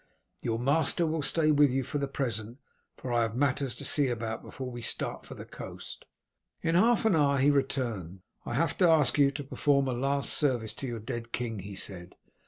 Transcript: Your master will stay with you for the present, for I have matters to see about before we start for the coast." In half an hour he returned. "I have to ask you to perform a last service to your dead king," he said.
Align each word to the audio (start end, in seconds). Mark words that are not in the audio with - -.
Your 0.41 0.57
master 0.57 1.05
will 1.05 1.21
stay 1.21 1.51
with 1.51 1.69
you 1.69 1.83
for 1.83 1.99
the 1.99 2.07
present, 2.07 2.57
for 2.97 3.13
I 3.13 3.21
have 3.21 3.35
matters 3.35 3.75
to 3.75 3.85
see 3.85 4.07
about 4.07 4.41
before 4.41 4.71
we 4.71 4.81
start 4.81 5.23
for 5.23 5.35
the 5.35 5.45
coast." 5.45 6.05
In 6.63 6.73
half 6.73 7.05
an 7.05 7.15
hour 7.15 7.37
he 7.37 7.51
returned. 7.51 8.21
"I 8.43 8.55
have 8.55 8.75
to 8.77 8.89
ask 8.89 9.19
you 9.19 9.29
to 9.29 9.43
perform 9.43 9.87
a 9.87 9.93
last 9.93 10.33
service 10.33 10.73
to 10.81 10.87
your 10.87 10.99
dead 10.99 11.31
king," 11.31 11.59
he 11.59 11.75
said. 11.75 12.15